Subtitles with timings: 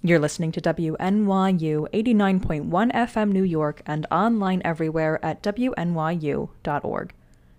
[0.00, 7.12] You're listening to WNYU 89.1 FM New York and online everywhere at WNYU.org.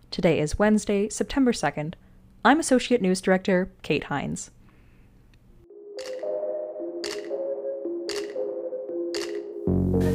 [0.09, 1.95] Today is Wednesday, September 2nd.
[2.45, 4.51] I'm Associate News Director Kate Hines.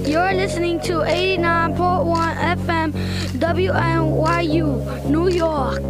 [0.09, 2.93] You're listening to 89.1 FM
[3.37, 5.83] WNYU, New York.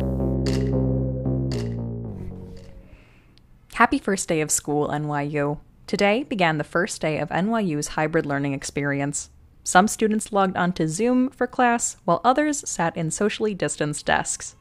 [3.75, 5.61] Happy first day of school, NYU.
[5.87, 9.29] Today began the first day of NYU's hybrid learning experience.
[9.65, 14.57] Some students logged onto Zoom for class, while others sat in socially distanced desks.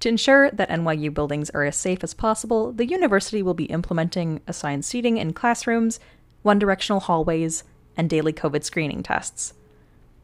[0.00, 4.42] To ensure that NYU buildings are as safe as possible, the university will be implementing
[4.46, 5.98] assigned seating in classrooms,
[6.42, 7.64] one directional hallways,
[7.96, 9.54] and daily COVID screening tests.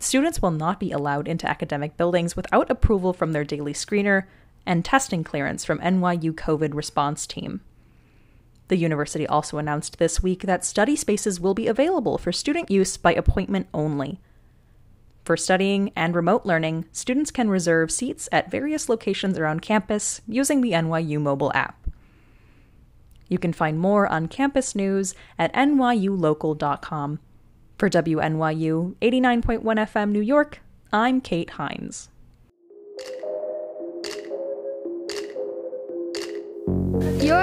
[0.01, 4.25] Students will not be allowed into academic buildings without approval from their daily screener
[4.67, 7.63] and testing clearance from NYU COVID response team.
[8.71, 12.97] The university also announced this week that study spaces will be available for student use
[12.97, 14.21] by appointment only.
[15.25, 20.61] For studying and remote learning, students can reserve seats at various locations around campus using
[20.61, 21.85] the NYU mobile app.
[23.27, 27.19] You can find more on campus news at nyulocal.com.
[27.77, 30.61] For WNYU 89.1 FM New York,
[30.93, 32.09] I'm Kate Hines.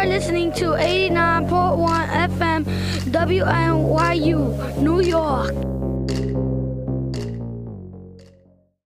[0.08, 2.64] Listening to 89.1 FM
[3.12, 5.87] WNYU, New York.